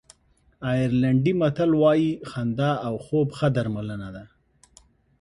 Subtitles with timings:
[0.69, 4.23] آیرلېنډي متل وایي خندا او خوب ښه درملنه ده.